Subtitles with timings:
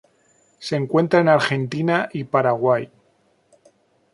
[0.57, 2.89] Se encuentra en Argentina y Paraguay.